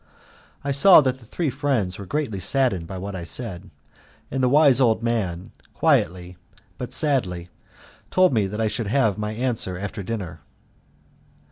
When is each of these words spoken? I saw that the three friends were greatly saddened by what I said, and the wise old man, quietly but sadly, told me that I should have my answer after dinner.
I 0.63 0.71
saw 0.71 0.99
that 1.01 1.19
the 1.19 1.25
three 1.27 1.51
friends 1.51 1.99
were 1.99 2.07
greatly 2.07 2.39
saddened 2.39 2.87
by 2.87 2.97
what 2.97 3.15
I 3.15 3.23
said, 3.23 3.69
and 4.31 4.41
the 4.41 4.49
wise 4.49 4.81
old 4.81 5.03
man, 5.03 5.51
quietly 5.75 6.37
but 6.79 6.91
sadly, 6.91 7.49
told 8.09 8.33
me 8.33 8.47
that 8.47 8.59
I 8.59 8.67
should 8.67 8.87
have 8.87 9.19
my 9.19 9.33
answer 9.33 9.77
after 9.77 10.01
dinner. 10.01 10.39